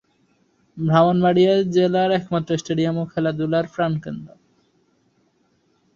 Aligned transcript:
ব্রাহ্মণবাড়িয়া 0.77 1.53
জেলার 1.75 2.09
একমাত্র 2.11 2.51
স্টেডিয়াম 2.57 2.95
ও 2.97 3.03
খেলাধুলার 3.05 3.65
প্রাণকেন্দ্র। 3.75 4.29